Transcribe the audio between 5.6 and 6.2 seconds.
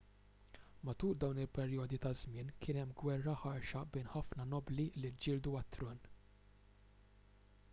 għat-tron